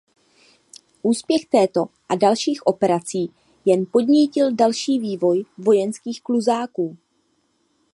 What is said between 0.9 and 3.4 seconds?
Úspěch této a dalších operací